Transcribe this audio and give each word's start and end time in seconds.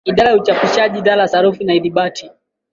Idara 0.05 0.29
ya 0.29 0.35
Uchapishaji 0.35 1.01
dara 1.01 1.21
ya 1.21 1.27
Sarufi 1.27 1.63
na 1.63 1.73
Ithibati 1.73 2.31